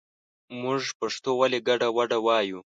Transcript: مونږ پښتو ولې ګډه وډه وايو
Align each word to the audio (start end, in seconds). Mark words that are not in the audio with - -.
مونږ 0.61 0.83
پښتو 0.99 1.29
ولې 1.41 1.59
ګډه 1.67 1.87
وډه 1.95 2.17
وايو 2.25 2.59